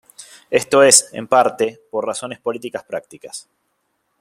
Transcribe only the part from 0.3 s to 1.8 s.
Esto es, en parte,